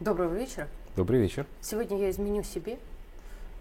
Доброго 0.00 0.32
вечера. 0.34 0.68
Добрый 0.94 1.20
вечер. 1.20 1.44
Сегодня 1.60 1.98
я 1.98 2.10
изменю 2.10 2.44
себе. 2.44 2.78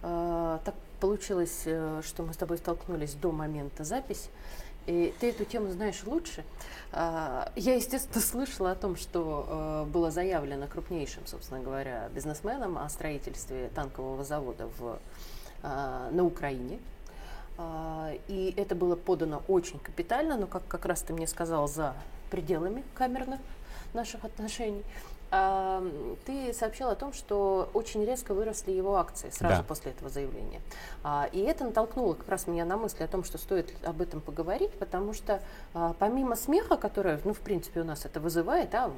А, 0.04 0.62
так 0.66 0.76
получилось, 1.00 1.64
э, 1.66 2.04
что 2.06 2.22
мы 2.22 2.32
с 2.32 2.38
тобой 2.38 2.60
столкнулись 2.60 3.16
до 3.16 3.32
момента 3.32 3.84
записи. 3.84 4.30
И 4.86 5.16
ты 5.20 5.32
эту 5.32 5.46
тему 5.46 5.72
знаешь 5.72 6.04
лучше. 6.06 6.44
А, 6.92 7.52
я, 7.56 7.74
естественно, 7.74 8.22
слышала 8.22 8.70
о 8.70 8.76
том, 8.76 8.98
что 8.98 9.86
э, 9.88 9.92
было 9.92 10.12
заявлено 10.12 10.68
крупнейшим, 10.68 11.26
собственно 11.26 11.60
говоря, 11.60 12.08
бизнесменом 12.14 12.78
о 12.78 12.88
строительстве 12.90 13.72
танкового 13.74 14.24
завода 14.24 14.70
в, 14.78 15.00
а, 15.64 16.12
на 16.12 16.24
Украине. 16.24 16.78
И 18.28 18.54
это 18.56 18.76
было 18.76 18.96
подано 18.96 19.42
очень 19.48 19.80
капитально, 19.80 20.38
но, 20.38 20.46
как 20.46 20.68
как 20.68 20.86
раз 20.86 21.02
ты 21.02 21.14
мне 21.14 21.26
сказал, 21.26 21.68
за 21.68 21.96
пределами 22.30 22.84
камерных 22.94 23.40
наших 23.96 24.24
отношений. 24.24 24.84
А, 25.30 25.84
ты 26.26 26.54
сообщил 26.54 26.90
о 26.90 26.96
том, 26.96 27.12
что 27.12 27.70
очень 27.74 28.06
резко 28.06 28.34
выросли 28.34 28.72
его 28.72 28.96
акции 28.96 29.30
сразу 29.30 29.58
да. 29.58 29.64
после 29.64 29.92
этого 29.92 30.10
заявления. 30.10 30.62
А, 31.04 31.30
и 31.32 31.40
это 31.40 31.66
натолкнуло 31.66 32.14
как 32.14 32.30
раз 32.30 32.48
меня 32.48 32.64
на 32.66 32.78
мысль 32.78 33.04
о 33.04 33.08
том, 33.08 33.24
что 33.24 33.38
стоит 33.38 33.74
об 33.84 34.02
этом 34.02 34.22
поговорить, 34.22 34.72
потому 34.74 35.14
что 35.14 35.42
а, 35.74 35.94
помимо 36.00 36.36
смеха, 36.36 36.78
который, 36.78 37.20
ну, 37.26 37.34
в 37.34 37.40
принципе, 37.40 37.82
у 37.82 37.84
нас 37.84 38.06
это 38.06 38.20
вызывает, 38.20 38.70
да, 38.70 38.92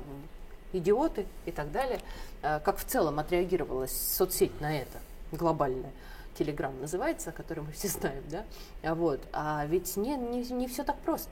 идиоты 0.72 1.26
и 1.48 1.52
так 1.52 1.72
далее, 1.72 2.00
как 2.41 2.77
в 2.77 2.86
целом 2.86 3.18
отреагировалась 3.18 3.91
соцсеть 3.91 4.62
на 4.62 4.77
это 4.77 5.00
глобальная, 5.32 5.91
Телеграм 6.38 6.80
называется, 6.80 7.32
который 7.32 7.64
мы 7.64 7.72
все 7.72 7.88
знаем, 8.00 8.24
да, 8.30 8.94
вот, 8.94 9.20
а 9.34 9.66
ведь 9.66 9.98
не, 9.98 10.16
не, 10.16 10.44
не 10.44 10.68
все 10.68 10.84
так 10.84 10.98
просто. 11.00 11.32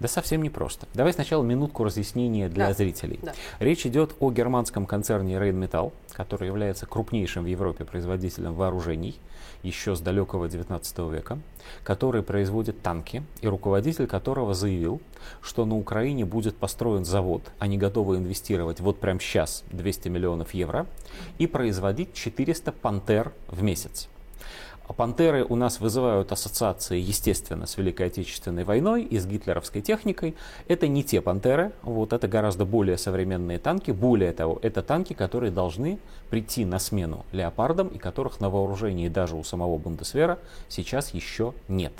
Да 0.00 0.08
совсем 0.08 0.42
не 0.42 0.50
просто. 0.50 0.86
Давай 0.94 1.12
сначала 1.12 1.42
минутку 1.42 1.84
разъяснения 1.84 2.48
для 2.48 2.68
да. 2.68 2.74
зрителей. 2.74 3.18
Да. 3.22 3.32
Речь 3.58 3.86
идет 3.86 4.14
о 4.20 4.30
германском 4.30 4.86
концерне 4.86 5.36
Rheinmetall, 5.36 5.92
который 6.12 6.48
является 6.48 6.86
крупнейшим 6.86 7.44
в 7.44 7.46
Европе 7.46 7.84
производителем 7.84 8.54
вооружений 8.54 9.18
еще 9.62 9.96
с 9.96 10.00
далекого 10.00 10.48
19 10.48 10.98
века, 11.10 11.38
который 11.82 12.22
производит 12.22 12.82
танки, 12.82 13.22
и 13.40 13.48
руководитель 13.48 14.06
которого 14.06 14.54
заявил, 14.54 15.00
что 15.42 15.64
на 15.64 15.76
Украине 15.76 16.24
будет 16.24 16.56
построен 16.56 17.04
завод, 17.04 17.42
они 17.58 17.76
готовы 17.78 18.16
инвестировать 18.16 18.80
вот 18.80 18.98
прямо 19.00 19.20
сейчас 19.20 19.64
200 19.72 20.08
миллионов 20.08 20.54
евро 20.54 20.86
и 21.38 21.46
производить 21.46 22.14
400 22.14 22.72
пантер 22.72 23.32
в 23.48 23.62
месяц. 23.62 24.08
А 24.88 24.92
пантеры 24.92 25.44
у 25.44 25.56
нас 25.56 25.80
вызывают 25.80 26.30
ассоциации, 26.30 27.00
естественно, 27.00 27.66
с 27.66 27.76
Великой 27.76 28.06
Отечественной 28.06 28.62
войной 28.62 29.02
и 29.02 29.18
с 29.18 29.26
гитлеровской 29.26 29.82
техникой. 29.82 30.36
Это 30.68 30.86
не 30.86 31.02
те 31.02 31.20
пантеры, 31.20 31.72
вот 31.82 32.12
это 32.12 32.28
гораздо 32.28 32.64
более 32.64 32.96
современные 32.96 33.58
танки. 33.58 33.90
Более 33.90 34.32
того, 34.32 34.60
это 34.62 34.82
танки, 34.82 35.12
которые 35.12 35.50
должны 35.50 35.98
прийти 36.30 36.64
на 36.64 36.78
смену 36.78 37.24
леопардам 37.32 37.88
и 37.88 37.98
которых 37.98 38.38
на 38.38 38.48
вооружении 38.48 39.08
даже 39.08 39.34
у 39.34 39.42
самого 39.42 39.76
Бундесвера 39.76 40.38
сейчас 40.68 41.12
еще 41.12 41.52
нет. 41.66 41.92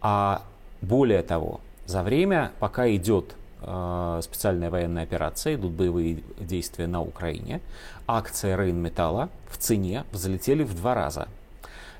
А 0.00 0.42
более 0.82 1.22
того, 1.22 1.60
за 1.86 2.04
время, 2.04 2.52
пока 2.60 2.88
идет 2.94 3.34
э, 3.60 4.20
специальная 4.22 4.70
военная 4.70 5.02
операция, 5.02 5.56
идут 5.56 5.72
боевые 5.72 6.22
действия 6.38 6.86
на 6.86 7.02
Украине, 7.02 7.60
акции 8.06 8.54
Рейнметалла 8.54 9.30
в 9.50 9.58
цене 9.58 10.04
взлетели 10.12 10.62
в 10.62 10.76
два 10.76 10.94
раза– 10.94 11.26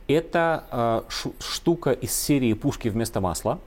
это 0.08 0.64
э, 0.70 1.02
штука 1.40 1.92
из 1.92 2.12
серии 2.12 2.52
«Пушки 2.54 2.88
вместо 2.88 3.20
масла», 3.20 3.58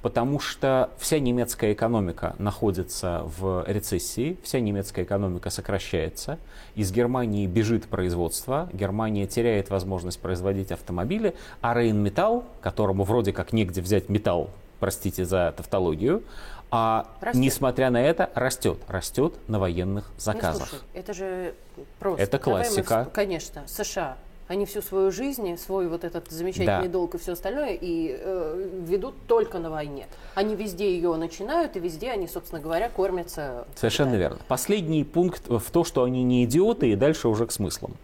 потому 0.00 0.40
что 0.40 0.90
вся 0.98 1.18
немецкая 1.18 1.72
экономика 1.72 2.34
находится 2.38 3.22
в 3.24 3.64
рецессии, 3.66 4.36
вся 4.42 4.60
немецкая 4.60 5.04
экономика 5.04 5.50
сокращается, 5.50 6.38
из 6.74 6.92
Германии 6.92 7.46
бежит 7.46 7.86
производство, 7.86 8.68
Германия 8.72 9.26
теряет 9.26 9.70
возможность 9.70 10.20
производить 10.20 10.72
автомобили, 10.72 11.34
а 11.60 11.74
Рейнметалл, 11.74 12.44
которому 12.60 13.04
вроде 13.04 13.32
как 13.32 13.52
негде 13.52 13.80
взять 13.80 14.08
металл, 14.08 14.50
простите 14.80 15.24
за 15.24 15.54
тавтологию, 15.56 16.22
а 16.70 17.06
растет. 17.20 17.40
несмотря 17.40 17.90
на 17.90 18.00
это 18.02 18.30
растет, 18.34 18.78
растет 18.88 19.34
на 19.46 19.58
военных 19.58 20.10
заказах. 20.16 20.72
Ну, 20.72 20.78
слушай, 20.78 20.84
это 20.94 21.12
же 21.12 21.54
просто. 21.98 22.22
Это 22.22 22.38
классика. 22.38 23.02
Мы, 23.04 23.10
конечно, 23.10 23.62
США 23.66 24.16
они 24.48 24.66
всю 24.66 24.82
свою 24.82 25.10
жизнь, 25.10 25.56
свой 25.56 25.88
вот 25.88 26.04
этот 26.04 26.30
замечательный 26.30 26.86
да. 26.86 26.92
долг 26.92 27.14
и 27.14 27.18
все 27.18 27.32
остальное 27.32 27.76
и 27.80 28.16
э, 28.18 28.68
ведут 28.86 29.14
только 29.26 29.58
на 29.58 29.70
войне. 29.70 30.06
Они 30.34 30.54
везде 30.54 30.94
ее 30.94 31.14
начинают, 31.16 31.76
и 31.76 31.80
везде 31.80 32.10
они, 32.10 32.26
собственно 32.26 32.60
говоря, 32.60 32.88
кормятся. 32.88 33.66
Совершенно 33.76 34.14
верно. 34.14 34.38
Последний 34.48 35.04
пункт 35.04 35.48
в 35.48 35.70
то, 35.70 35.84
что 35.84 36.04
они 36.04 36.22
не 36.22 36.44
идиоты, 36.44 36.90
и 36.90 36.96
дальше 36.96 37.28
уже 37.28 37.46
к 37.46 37.52
смыслам. 37.52 37.96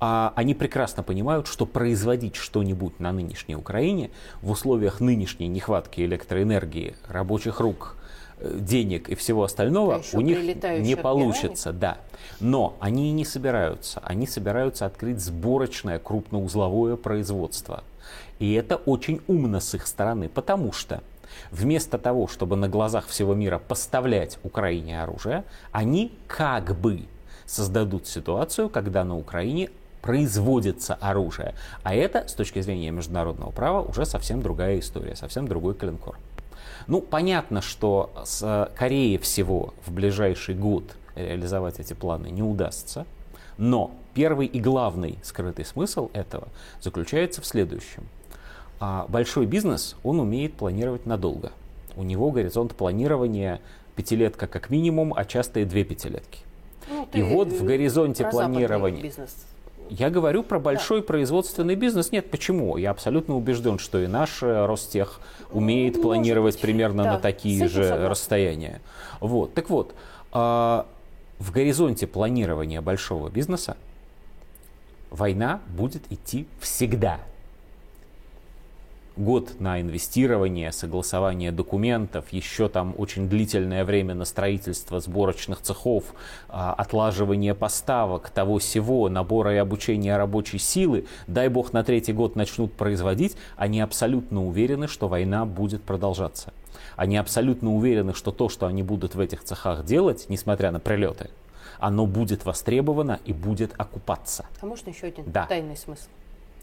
А 0.00 0.32
они 0.36 0.54
прекрасно 0.54 1.02
понимают, 1.02 1.46
что 1.46 1.66
производить 1.66 2.36
что-нибудь 2.36 2.98
на 3.00 3.12
нынешней 3.12 3.56
Украине 3.56 4.10
в 4.42 4.50
условиях 4.50 5.00
нынешней 5.00 5.48
нехватки 5.48 6.00
электроэнергии, 6.02 6.96
рабочих 7.08 7.60
рук, 7.60 7.96
денег 8.40 9.08
и 9.08 9.14
всего 9.14 9.44
остального 9.44 10.02
у 10.12 10.20
них 10.20 10.38
не 10.80 10.96
получится, 10.96 11.72
да. 11.72 11.98
Но 12.40 12.76
они 12.80 13.08
и 13.08 13.12
не 13.12 13.24
собираются. 13.24 14.00
Они 14.04 14.26
собираются 14.26 14.86
открыть 14.86 15.20
сборочное 15.20 15.98
крупноузловое 15.98 16.96
производство. 16.96 17.84
И 18.38 18.52
это 18.54 18.76
очень 18.76 19.20
умно 19.26 19.60
с 19.60 19.74
их 19.74 19.86
стороны, 19.86 20.28
потому 20.28 20.72
что 20.72 21.02
вместо 21.50 21.98
того, 21.98 22.26
чтобы 22.26 22.56
на 22.56 22.68
глазах 22.68 23.06
всего 23.06 23.34
мира 23.34 23.58
поставлять 23.58 24.38
Украине 24.42 25.02
оружие, 25.02 25.44
они 25.72 26.12
как 26.26 26.76
бы 26.78 27.02
создадут 27.46 28.06
ситуацию, 28.06 28.68
когда 28.68 29.04
на 29.04 29.16
Украине 29.16 29.70
производится 30.02 30.94
оружие. 30.94 31.54
А 31.82 31.94
это, 31.94 32.28
с 32.28 32.34
точки 32.34 32.60
зрения 32.60 32.90
международного 32.90 33.50
права, 33.50 33.80
уже 33.80 34.04
совсем 34.04 34.42
другая 34.42 34.78
история, 34.78 35.16
совсем 35.16 35.48
другой 35.48 35.74
клинкор. 35.74 36.16
Ну, 36.86 37.00
понятно, 37.00 37.60
что 37.60 38.12
с 38.24 38.42
э, 38.42 38.74
Кореей 38.76 39.18
всего 39.18 39.74
в 39.86 39.92
ближайший 39.92 40.54
год 40.54 40.84
реализовать 41.14 41.80
эти 41.80 41.92
планы 41.94 42.28
не 42.28 42.42
удастся, 42.42 43.06
но 43.56 43.92
первый 44.14 44.46
и 44.46 44.60
главный 44.60 45.18
скрытый 45.22 45.64
смысл 45.64 46.10
этого 46.12 46.48
заключается 46.80 47.40
в 47.40 47.46
следующем. 47.46 48.08
А 48.80 49.06
большой 49.08 49.46
бизнес, 49.46 49.96
он 50.02 50.20
умеет 50.20 50.54
планировать 50.54 51.06
надолго. 51.06 51.52
У 51.96 52.02
него 52.02 52.30
горизонт 52.30 52.74
планирования 52.74 53.60
пятилетка 53.96 54.46
как 54.46 54.70
минимум, 54.70 55.14
а 55.14 55.24
часто 55.24 55.60
и 55.60 55.64
две 55.64 55.84
пятилетки. 55.84 56.40
Ну, 56.90 57.08
и 57.12 57.22
вот 57.22 57.48
в 57.48 57.64
горизонте 57.64 58.28
планирования... 58.28 59.02
Бизнес 59.02 59.36
я 59.90 60.10
говорю 60.10 60.42
про 60.42 60.58
большой 60.58 61.00
да. 61.00 61.06
производственный 61.06 61.74
бизнес. 61.74 62.12
Нет, 62.12 62.30
почему? 62.30 62.76
Я 62.76 62.90
абсолютно 62.90 63.36
убежден, 63.36 63.78
что 63.78 64.00
и 64.00 64.06
наш 64.06 64.42
э, 64.42 64.66
Ростех 64.66 65.20
умеет 65.50 65.94
Может 65.94 66.02
планировать 66.02 66.54
быть. 66.54 66.62
примерно 66.62 67.04
да. 67.04 67.12
на 67.14 67.18
такие 67.18 67.68
же 67.68 67.84
согласна. 67.84 68.08
расстояния. 68.08 68.80
Вот. 69.20 69.54
Так 69.54 69.70
вот, 69.70 69.94
а, 70.32 70.86
в 71.38 71.50
горизонте 71.52 72.06
планирования 72.06 72.80
большого 72.80 73.28
бизнеса 73.28 73.76
война 75.10 75.60
будет 75.68 76.02
идти 76.10 76.46
всегда 76.60 77.20
год 79.16 79.60
на 79.60 79.80
инвестирование, 79.80 80.72
согласование 80.72 81.52
документов, 81.52 82.26
еще 82.30 82.68
там 82.68 82.94
очень 82.98 83.28
длительное 83.28 83.84
время 83.84 84.14
на 84.14 84.24
строительство 84.24 85.00
сборочных 85.00 85.60
цехов, 85.60 86.04
а, 86.48 86.72
отлаживание 86.72 87.54
поставок, 87.54 88.30
того 88.30 88.58
всего, 88.58 89.08
набора 89.08 89.54
и 89.54 89.58
обучения 89.58 90.16
рабочей 90.16 90.58
силы, 90.58 91.06
дай 91.26 91.48
бог 91.48 91.72
на 91.72 91.84
третий 91.84 92.12
год 92.12 92.36
начнут 92.36 92.72
производить, 92.72 93.36
они 93.56 93.80
абсолютно 93.80 94.44
уверены, 94.44 94.88
что 94.88 95.08
война 95.08 95.44
будет 95.44 95.82
продолжаться. 95.82 96.52
Они 96.96 97.16
абсолютно 97.16 97.74
уверены, 97.74 98.14
что 98.14 98.32
то, 98.32 98.48
что 98.48 98.66
они 98.66 98.82
будут 98.82 99.14
в 99.14 99.20
этих 99.20 99.44
цехах 99.44 99.84
делать, 99.84 100.26
несмотря 100.28 100.70
на 100.70 100.80
прилеты, 100.80 101.30
оно 101.78 102.06
будет 102.06 102.44
востребовано 102.44 103.20
и 103.24 103.32
будет 103.32 103.72
окупаться. 103.76 104.46
А 104.60 104.66
можно 104.66 104.90
еще 104.90 105.06
один 105.06 105.24
да. 105.30 105.46
тайный 105.46 105.76
смысл? 105.76 106.08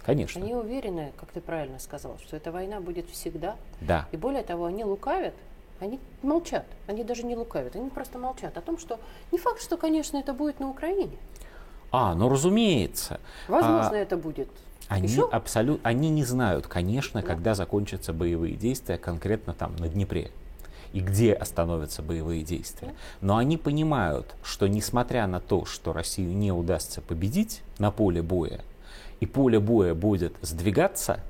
Конечно. 0.04 0.42
Они 0.42 0.56
уверены, 0.56 1.14
как 1.18 1.32
ты 1.32 1.42
правильно 1.42 1.80
сказал, 1.80 2.18
что 2.26 2.36
эта 2.36 2.52
война 2.52 2.80
будет 2.80 3.10
всегда. 3.10 3.56
Да. 3.82 4.08
И 4.12 4.18
более 4.18 4.44
того, 4.44 4.66
они 4.66 4.84
лукавят, 4.84 5.34
они 5.80 6.00
молчат, 6.22 6.66
они 6.88 7.04
даже 7.04 7.24
не 7.24 7.36
лукавят, 7.36 7.76
они 7.76 7.90
просто 7.90 8.18
молчат 8.18 8.58
о 8.58 8.62
том, 8.62 8.78
что 8.78 9.00
не 9.32 9.38
факт, 9.38 9.62
что, 9.62 9.78
конечно, 9.78 10.18
это 10.18 10.34
будет 10.34 10.60
на 10.60 10.70
Украине. 10.70 11.18
А, 11.92 12.16
ну 12.16 12.30
разумеется. 12.30 13.20
Возможно, 13.48 13.92
а, 13.92 13.98
это 13.98 14.18
будет. 14.18 14.48
Они 14.88 15.08
абсолютно, 15.32 15.88
они 15.88 16.10
не 16.10 16.24
знают, 16.24 16.68
конечно, 16.68 17.22
да. 17.22 17.28
когда 17.28 17.56
закончатся 17.56 18.14
боевые 18.14 18.56
действия 18.56 18.98
конкретно 18.98 19.54
там 19.54 19.76
на 19.78 19.88
Днепре 19.88 20.32
и 20.94 21.00
где 21.00 21.34
остановятся 21.34 22.02
боевые 22.02 22.44
действия. 22.44 22.94
Но 23.22 23.38
они 23.38 23.58
понимают, 23.58 24.36
что 24.44 24.68
несмотря 24.68 25.28
на 25.28 25.40
то, 25.40 25.66
что 25.66 25.94
Россию 25.94 26.36
не 26.36 26.52
удастся 26.52 27.02
победить 27.02 27.62
на 27.78 27.92
поле 27.92 28.22
боя, 28.22 28.62
и 29.22 29.26
поле 29.26 29.60
боя 29.60 29.94
будет 29.94 30.36
сдвигаться, 30.42 31.22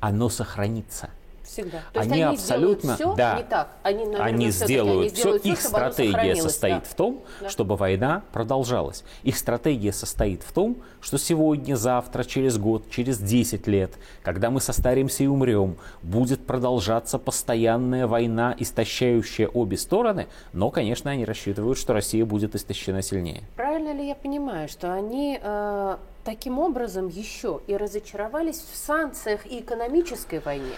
оно 0.00 0.28
сохранится. 0.28 1.10
Всегда. 1.48 1.82
То 1.94 2.00
они, 2.00 2.12
они 2.12 2.22
абсолютно, 2.22 2.94
все 2.94 3.14
да, 3.14 3.38
не 3.38 3.42
так. 3.44 3.76
Они, 3.82 4.04
наверное, 4.04 4.26
они 4.26 4.50
сделают 4.50 5.12
все. 5.12 5.20
Сделают 5.20 5.46
их 5.46 5.60
стратегия 5.60 6.36
состоит 6.36 6.82
да. 6.82 6.88
в 6.88 6.94
том, 6.94 7.22
да. 7.40 7.48
чтобы 7.48 7.76
война 7.76 8.22
продолжалась. 8.32 9.02
Их 9.22 9.38
стратегия 9.38 9.94
состоит 9.94 10.42
в 10.42 10.52
том, 10.52 10.76
что 11.00 11.16
сегодня, 11.16 11.76
завтра, 11.76 12.24
через 12.24 12.58
год, 12.58 12.90
через 12.90 13.18
10 13.18 13.66
лет, 13.66 13.92
когда 14.22 14.50
мы 14.50 14.60
состаримся 14.60 15.24
и 15.24 15.26
умрем, 15.26 15.78
будет 16.02 16.46
продолжаться 16.46 17.18
постоянная 17.18 18.06
война, 18.06 18.54
истощающая 18.58 19.48
обе 19.48 19.78
стороны. 19.78 20.26
Но, 20.52 20.70
конечно, 20.70 21.10
они 21.10 21.24
рассчитывают, 21.24 21.78
что 21.78 21.94
Россия 21.94 22.26
будет 22.26 22.54
истощена 22.56 23.00
сильнее. 23.00 23.42
Правильно 23.56 23.94
ли 23.94 24.06
я 24.06 24.14
понимаю, 24.14 24.68
что 24.68 24.92
они 24.92 25.40
э, 25.42 25.96
таким 26.24 26.58
образом 26.58 27.08
еще 27.08 27.62
и 27.66 27.74
разочаровались 27.74 28.62
в 28.70 28.76
санкциях 28.76 29.46
и 29.46 29.60
экономической 29.60 30.40
войне? 30.40 30.74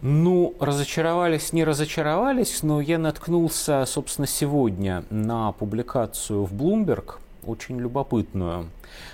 Ну, 0.00 0.54
разочаровались, 0.58 1.52
не 1.52 1.64
разочаровались, 1.64 2.62
но 2.62 2.80
я 2.80 2.98
наткнулся, 2.98 3.84
собственно, 3.86 4.26
сегодня 4.26 5.04
на 5.10 5.52
публикацию 5.52 6.44
в 6.44 6.52
Bloomberg, 6.52 7.16
очень 7.46 7.78
любопытную, 7.78 8.68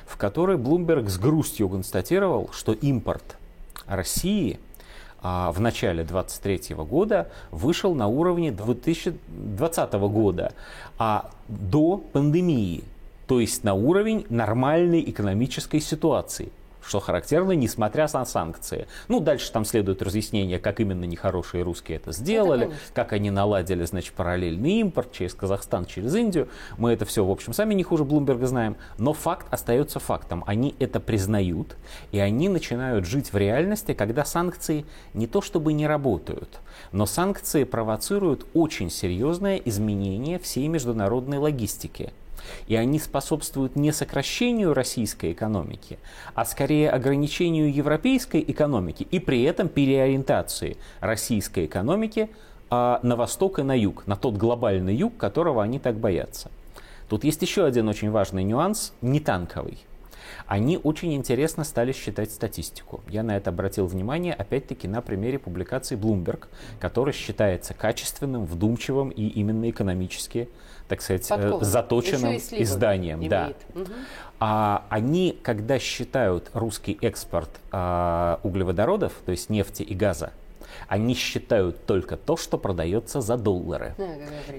в 0.07 0.17
которой 0.17 0.57
Bloomberg 0.57 1.09
с 1.09 1.19
грустью 1.19 1.69
констатировал, 1.69 2.51
что 2.53 2.73
импорт 2.73 3.37
России 3.87 4.59
а, 5.21 5.51
в 5.53 5.61
начале 5.61 6.05
2023 6.05 6.77
года 6.77 7.31
вышел 7.51 7.95
на 7.95 8.07
уровне 8.07 8.53
2020 8.53 9.93
года, 9.95 10.53
а 10.99 11.31
до 11.49 11.97
пандемии, 11.99 12.85
то 13.27 13.41
есть 13.41 13.65
на 13.65 13.75
уровень 13.75 14.27
нормальной 14.29 15.03
экономической 15.03 15.81
ситуации 15.81 16.53
что 16.89 17.01
характерно, 17.01 17.53
несмотря 17.53 18.09
на 18.13 18.25
санкции. 18.25 18.89
Ну, 19.09 19.21
дальше 19.21 19.53
там 19.53 19.65
следует 19.65 20.03
разъяснение, 20.03 20.59
как 20.59 20.81
именно 20.81 21.05
нехорошие 21.05 21.63
русские 21.63 21.97
это 21.99 22.13
сделали, 22.13 22.67
это 22.67 22.75
как 22.95 23.13
они 23.13 23.31
наладили, 23.31 23.85
значит, 23.85 24.15
параллельный 24.15 24.81
импорт 24.81 25.13
через 25.13 25.35
Казахстан, 25.35 25.85
через 25.85 26.15
Индию. 26.15 26.49
Мы 26.79 26.93
это 26.93 27.05
все, 27.05 27.25
в 27.25 27.31
общем, 27.31 27.53
сами 27.53 27.75
не 27.75 27.83
хуже 27.83 28.05
Блумберга 28.05 28.47
знаем. 28.47 28.77
Но 28.97 29.13
факт 29.13 29.47
остается 29.51 30.01
фактом. 30.01 30.43
Они 30.47 30.75
это 30.79 30.99
признают, 31.01 31.77
и 32.11 32.19
они 32.19 32.49
начинают 32.49 33.05
жить 33.05 33.33
в 33.33 33.37
реальности, 33.37 33.93
когда 33.93 34.25
санкции 34.25 34.87
не 35.13 35.27
то 35.27 35.43
чтобы 35.43 35.73
не 35.75 35.87
работают, 35.87 36.61
но 36.93 37.05
санкции 37.07 37.65
провоцируют 37.65 38.47
очень 38.55 38.91
серьезное 38.91 39.57
изменение 39.57 40.39
всей 40.39 40.69
международной 40.69 41.39
логистики. 41.39 42.13
И 42.67 42.77
они 42.77 42.99
способствуют 42.99 43.77
не 43.77 43.93
сокращению 43.93 44.75
российской 44.75 45.33
экономики, 45.33 45.99
а 46.35 46.45
скорее 46.45 46.91
ограничению 46.91 47.73
европейской 47.73 48.45
экономики 48.47 49.07
и 49.11 49.19
при 49.19 49.43
этом 49.43 49.69
переориентации 49.69 50.77
российской 51.01 51.67
экономики 51.67 52.31
а, 52.71 53.01
на 53.03 53.17
восток 53.17 53.59
и 53.59 53.63
на 53.63 53.77
юг, 53.77 54.07
на 54.07 54.17
тот 54.17 54.37
глобальный 54.37 54.95
юг, 54.95 55.17
которого 55.17 55.63
они 55.63 55.79
так 55.79 55.97
боятся. 55.97 56.51
Тут 57.09 57.25
есть 57.25 57.41
еще 57.41 57.65
один 57.65 57.89
очень 57.89 58.11
важный 58.11 58.45
нюанс, 58.45 58.93
не 59.01 59.21
танковый. 59.21 59.79
Они 60.47 60.79
очень 60.83 61.15
интересно 61.15 61.65
стали 61.65 61.93
считать 61.93 62.31
статистику. 62.31 63.03
Я 63.09 63.23
на 63.23 63.37
это 63.37 63.51
обратил 63.51 63.87
внимание, 63.87 64.35
опять-таки, 64.35 64.89
на 64.89 65.01
примере 65.01 65.39
публикации 65.39 65.97
Bloomberg, 65.97 66.47
который 66.81 67.13
считается 67.13 67.75
качественным, 67.75 68.45
вдумчивым 68.45 69.11
и 69.11 69.27
именно 69.27 69.69
экономически 69.71 70.49
так 70.89 71.03
сказать, 71.03 71.29
Подкован. 71.29 71.61
Э, 71.61 71.65
заточенным 71.65 72.37
изданием. 72.37 73.19
Имеет. 73.19 73.31
Да. 73.31 73.53
Угу. 73.75 73.91
А 74.41 74.87
они, 74.89 75.39
когда 75.43 75.79
считают 75.79 76.51
русский 76.55 76.97
экспорт 77.03 77.51
а, 77.71 78.41
углеводородов, 78.43 79.13
то 79.27 79.33
есть 79.33 79.51
нефти 79.51 79.83
и 79.83 79.95
газа, 79.95 80.33
они 80.89 81.15
считают 81.15 81.87
только 81.87 82.17
то, 82.17 82.37
что 82.37 82.59
продается 82.59 83.21
за 83.21 83.37
доллары. 83.37 83.95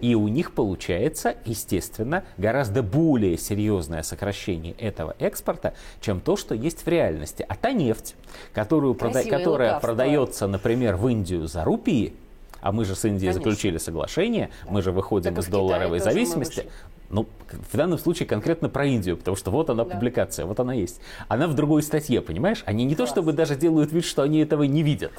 и 0.02 0.16
у 0.16 0.28
них 0.28 0.54
получается, 0.54 1.36
естественно, 1.46 2.24
гораздо 2.38 2.84
более 2.84 3.38
серьезное 3.38 4.04
сокращение 4.04 4.74
этого 4.74 5.16
экспорта, 5.20 5.74
чем 6.02 6.20
то, 6.20 6.36
что 6.36 6.56
есть 6.56 6.86
в 6.86 6.88
реальности. 6.88 7.46
А 7.48 7.56
та 7.56 7.72
нефть, 7.72 8.16
которую 8.54 8.94
прода- 8.94 9.28
которая 9.28 9.80
продается, 9.80 10.48
например, 10.48 10.96
в 10.96 11.08
Индию 11.08 11.48
за 11.48 11.64
рупии, 11.64 12.14
а 12.62 12.72
мы 12.72 12.86
же 12.86 12.96
с 12.96 13.06
Индией 13.06 13.32
Конечно. 13.32 13.52
заключили 13.52 13.78
соглашение, 13.78 14.50
да. 14.66 14.72
мы 14.72 14.82
же 14.82 14.92
выходим 14.92 15.36
так 15.36 15.44
из 15.44 15.48
долларовой 15.48 16.00
зависимости. 16.00 16.68
Ну, 17.10 17.26
в 17.72 17.76
данном 17.76 17.98
случае 17.98 18.28
конкретно 18.28 18.70
про 18.70 18.86
Индию, 18.86 19.18
потому 19.18 19.36
что 19.36 19.50
вот 19.50 19.70
она 19.72 19.84
да. 19.84 19.96
публикация, 19.96 20.46
вот 20.46 20.60
она 20.60 20.74
есть. 20.74 21.02
Она 21.28 21.48
в 21.48 21.56
другой 21.56 21.82
статье, 21.82 22.22
понимаешь? 22.22 22.62
Они 22.66 22.86
не 22.86 22.96
Класс. 22.96 23.10
то 23.10 23.14
чтобы 23.16 23.34
даже 23.34 23.56
делают 23.56 23.92
вид, 23.92 24.06
что 24.06 24.22
они 24.22 24.40
этого 24.40 24.64
не 24.64 24.84
видят. 24.84 25.14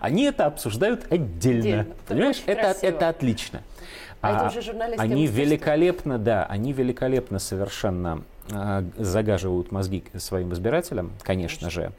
Они 0.00 0.24
это 0.24 0.46
обсуждают 0.46 1.06
отдельно. 1.10 1.60
отдельно. 1.60 1.86
Понимаешь? 2.06 2.42
Это, 2.46 2.76
это 2.80 3.08
отлично. 3.08 3.62
А, 4.22 4.28
а 4.28 4.48
это 4.48 4.58
уже 4.58 4.70
они 4.98 5.26
великолепно, 5.26 6.18
да, 6.18 6.44
они 6.44 6.72
великолепно 6.74 7.38
совершенно 7.38 8.22
а, 8.52 8.84
загаживают 8.96 9.72
мозги 9.72 10.04
своим 10.16 10.52
избирателям, 10.52 11.12
конечно, 11.22 11.60
конечно. 11.60 11.70
же. 11.70 11.92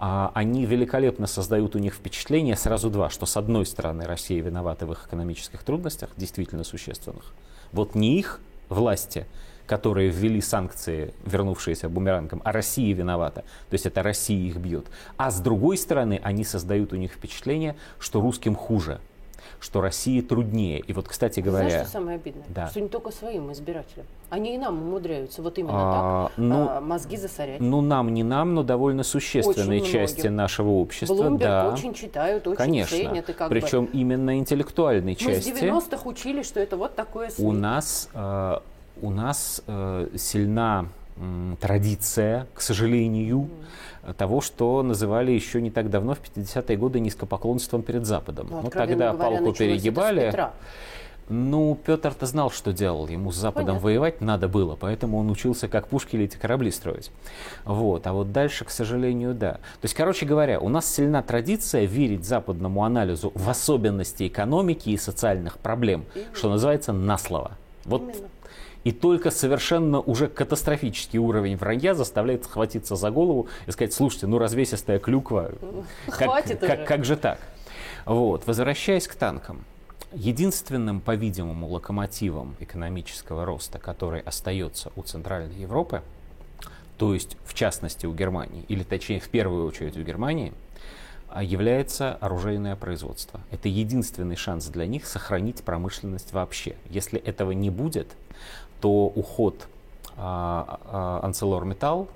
А, 0.00 0.32
они 0.34 0.66
великолепно 0.66 1.26
создают 1.28 1.76
у 1.76 1.78
них 1.78 1.94
впечатление 1.94 2.56
сразу 2.56 2.90
два, 2.90 3.10
что 3.10 3.26
с 3.26 3.36
одной 3.36 3.64
стороны 3.64 4.04
Россия 4.04 4.42
виновата 4.42 4.86
в 4.86 4.92
их 4.92 5.06
экономических 5.06 5.62
трудностях, 5.62 6.10
действительно 6.16 6.64
существенных. 6.64 7.32
Вот 7.70 7.94
не 7.94 8.18
их 8.18 8.40
власти, 8.68 9.26
которые 9.72 10.10
ввели 10.10 10.42
санкции, 10.42 11.14
вернувшиеся 11.24 11.88
бумерангом, 11.88 12.42
а 12.44 12.52
Россия 12.52 12.94
виновата. 12.94 13.40
То 13.70 13.74
есть 13.74 13.86
это 13.86 14.02
Россия 14.02 14.46
их 14.46 14.56
бьет. 14.56 14.84
А 15.16 15.30
с 15.30 15.40
другой 15.40 15.78
стороны, 15.78 16.20
они 16.22 16.44
создают 16.44 16.92
у 16.92 16.96
них 16.96 17.12
впечатление, 17.12 17.74
что 17.98 18.20
русским 18.20 18.54
хуже 18.54 19.00
что 19.60 19.80
России 19.80 20.20
труднее. 20.20 20.80
И 20.80 20.92
вот, 20.92 21.08
кстати 21.08 21.38
говоря... 21.38 21.68
Знаешь, 21.68 21.86
что 21.86 21.98
самое 21.98 22.16
обидное? 22.16 22.44
Да. 22.48 22.66
Что 22.66 22.80
не 22.80 22.88
только 22.88 23.12
своим 23.12 23.52
избирателям. 23.52 24.06
Они 24.28 24.54
и 24.54 24.58
нам 24.58 24.82
умудряются 24.82 25.40
вот 25.40 25.56
именно 25.56 25.74
а, 25.74 26.26
так 26.28 26.32
ну, 26.36 26.68
а, 26.68 26.80
мозги 26.80 27.16
засорять. 27.16 27.60
Ну, 27.60 27.80
нам, 27.80 28.12
не 28.12 28.24
нам, 28.24 28.54
но 28.54 28.64
довольно 28.64 29.04
существенной 29.04 29.80
очень 29.80 29.92
части 29.92 30.20
многим. 30.22 30.36
нашего 30.36 30.70
общества. 30.70 31.14
Bloomberg 31.14 31.38
да. 31.38 31.72
очень 31.72 31.94
читают, 31.94 32.46
очень 32.46 32.56
Конечно. 32.56 32.96
ценят. 32.96 33.28
И 33.28 33.32
как 33.32 33.50
Причем 33.50 33.84
бы... 33.86 33.92
именно 33.92 34.36
интеллектуальной 34.36 35.12
Мы 35.12 35.16
части. 35.16 35.50
Мы 35.50 35.80
с 35.80 35.86
90-х 35.86 36.08
учили, 36.08 36.42
что 36.42 36.58
это 36.58 36.76
вот 36.76 36.96
такое 36.96 37.30
СМИ. 37.30 37.46
У 37.46 37.52
нас, 37.52 38.08
э, 38.14 38.58
у 39.00 39.10
нас 39.10 39.62
э, 39.66 40.08
сильна 40.16 40.86
э, 41.16 41.54
традиция, 41.60 42.46
к 42.54 42.60
сожалению, 42.60 43.38
mm 43.38 43.82
того, 44.16 44.40
что 44.40 44.82
называли 44.82 45.30
еще 45.30 45.62
не 45.62 45.70
так 45.70 45.90
давно, 45.90 46.14
в 46.14 46.20
50-е 46.20 46.76
годы, 46.76 47.00
низкопоклонством 47.00 47.82
перед 47.82 48.04
Западом. 48.04 48.48
Ну, 48.50 48.62
ну 48.62 48.70
тогда 48.70 49.12
говоря, 49.12 49.12
палку 49.14 49.52
перегибали. 49.52 50.50
Ну, 51.28 51.78
Петр-то 51.86 52.26
знал, 52.26 52.50
что 52.50 52.72
делал. 52.72 53.06
Ему 53.06 53.30
с 53.30 53.36
Западом 53.36 53.66
Понятно. 53.66 53.84
воевать 53.84 54.20
надо 54.20 54.48
было, 54.48 54.76
поэтому 54.76 55.18
он 55.18 55.30
учился, 55.30 55.68
как 55.68 55.86
пушки 55.86 56.16
или 56.16 56.24
эти 56.24 56.36
корабли 56.36 56.70
строить. 56.70 57.10
Вот. 57.64 58.06
А 58.06 58.12
вот 58.12 58.32
дальше, 58.32 58.64
к 58.64 58.70
сожалению, 58.70 59.32
да. 59.32 59.52
То 59.52 59.84
есть, 59.84 59.94
короче 59.94 60.26
говоря, 60.26 60.58
у 60.58 60.68
нас 60.68 60.92
сильна 60.92 61.22
традиция 61.22 61.84
верить 61.84 62.24
западному 62.24 62.84
анализу 62.84 63.32
в 63.34 63.48
особенности 63.48 64.26
экономики 64.26 64.90
и 64.90 64.96
социальных 64.96 65.58
проблем, 65.58 66.04
Именно. 66.14 66.34
что 66.34 66.50
называется, 66.50 66.92
на 66.92 67.16
слово. 67.16 67.52
Вот 67.84 68.02
Именно. 68.02 68.28
И 68.84 68.92
только 68.92 69.30
совершенно 69.30 70.00
уже 70.00 70.28
катастрофический 70.28 71.18
уровень 71.18 71.56
вранья 71.56 71.94
заставляет 71.94 72.44
схватиться 72.44 72.96
за 72.96 73.10
голову 73.10 73.48
и 73.66 73.70
сказать, 73.70 73.92
слушайте, 73.92 74.26
ну 74.26 74.38
развесистая 74.38 74.98
клюква, 74.98 75.52
как, 76.06 76.60
как, 76.60 76.86
как 76.86 77.04
же 77.04 77.16
так? 77.16 77.38
Вот. 78.04 78.46
Возвращаясь 78.46 79.06
к 79.06 79.14
танкам. 79.14 79.64
Единственным, 80.12 81.00
по-видимому, 81.00 81.68
локомотивом 81.68 82.54
экономического 82.60 83.46
роста, 83.46 83.78
который 83.78 84.20
остается 84.20 84.92
у 84.94 85.02
Центральной 85.02 85.54
Европы, 85.54 86.02
то 86.98 87.14
есть 87.14 87.38
в 87.46 87.54
частности 87.54 88.04
у 88.04 88.12
Германии, 88.12 88.64
или 88.68 88.82
точнее 88.82 89.20
в 89.20 89.28
первую 89.30 89.66
очередь 89.66 89.96
у 89.96 90.02
Германии, 90.02 90.52
а, 91.34 91.42
является 91.42 92.14
оружейное 92.16 92.76
производство. 92.76 93.40
Это 93.50 93.68
единственный 93.70 94.36
шанс 94.36 94.66
для 94.66 94.86
них 94.86 95.06
сохранить 95.06 95.62
промышленность 95.62 96.34
вообще. 96.34 96.76
Если 96.90 97.18
этого 97.18 97.52
не 97.52 97.70
будет, 97.70 98.08
то 98.82 99.06
уход 99.06 99.68
а, 100.16 101.20
а, 101.22 101.28
ArcelorMittal, 101.28 102.08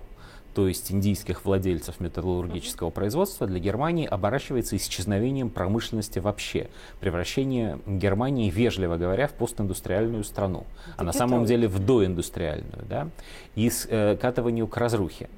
то 0.52 0.66
есть 0.66 0.90
индийских 0.90 1.44
владельцев 1.44 2.00
металлургического 2.00 2.90
производства, 2.90 3.46
для 3.46 3.60
Германии 3.60 4.06
оборачивается 4.06 4.76
исчезновением 4.76 5.48
промышленности 5.48 6.18
вообще, 6.18 6.68
превращение 6.98 7.78
Германии, 7.86 8.50
вежливо 8.50 8.96
говоря, 8.96 9.28
в 9.28 9.34
постиндустриальную 9.34 10.24
страну, 10.24 10.64
а 10.96 11.04
на 11.04 11.12
самом 11.12 11.44
деле 11.44 11.68
в 11.68 11.78
доиндустриальную, 11.78 12.84
да, 12.88 13.08
и 13.54 13.70
скатыванию 13.70 14.66
э, 14.66 14.68
к 14.68 14.76
разрухе. 14.76 15.28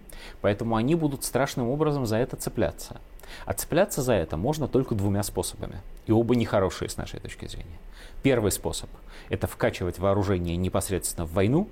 Поэтому 0.41 0.77
они 0.77 0.95
будут 0.95 1.25
страшным 1.25 1.69
образом 1.69 2.07
за 2.07 2.17
это 2.17 2.37
цепляться. 2.37 3.01
А 3.45 3.55
за 3.89 4.13
это 4.13 4.37
можно 4.37 4.69
только 4.69 4.95
двумя 4.95 5.23
способами. 5.23 5.81
И 6.07 6.13
оба 6.13 6.35
нехорошие 6.37 6.89
с 6.89 6.97
нашей 6.97 7.21
точки 7.21 7.47
зрения. 7.47 7.79
Первый 8.23 8.51
способ– 8.51 8.91
это 9.29 9.47
вкачивать 9.47 9.99
вооружение 9.99 10.57
непосредственно 10.57 11.27
в 11.27 11.33
войну. 11.33 11.69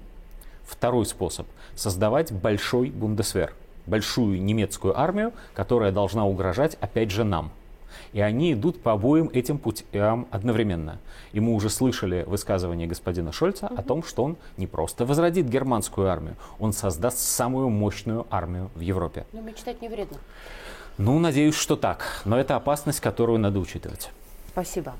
Второй 0.64 1.06
способ– 1.06 1.46
создавать 1.74 2.32
большой 2.32 2.90
бундесвер, 2.90 3.52
большую 3.86 4.42
немецкую 4.42 4.98
армию, 4.98 5.32
которая 5.54 5.92
должна 5.92 6.26
угрожать, 6.26 6.76
опять 6.80 7.10
же, 7.10 7.24
нам. 7.24 7.52
И 8.12 8.20
они 8.20 8.52
идут 8.52 8.82
по 8.82 8.92
обоим 8.92 9.30
этим 9.32 9.58
путям 9.58 10.26
одновременно. 10.30 10.98
И 11.32 11.40
мы 11.40 11.54
уже 11.54 11.70
слышали 11.70 12.24
высказывание 12.26 12.86
господина 12.86 13.32
Шольца 13.32 13.66
о 13.66 13.82
том, 13.82 14.02
что 14.02 14.24
он 14.24 14.36
не 14.56 14.66
просто 14.66 15.04
возродит 15.04 15.48
германскую 15.48 16.08
армию, 16.08 16.36
он 16.58 16.72
создаст 16.72 17.18
самую 17.18 17.68
мощную 17.68 18.26
армию 18.30 18.70
в 18.74 18.80
Европе. 18.80 19.26
Но 19.32 19.40
мечтать 19.40 19.80
не 19.82 19.88
вредно. 19.88 20.18
Ну, 20.98 21.18
надеюсь, 21.18 21.54
что 21.54 21.76
так. 21.76 22.22
Но 22.24 22.38
это 22.38 22.56
опасность, 22.56 23.00
которую 23.00 23.38
надо 23.38 23.58
учитывать. 23.58 24.10
Спасибо. 24.48 24.94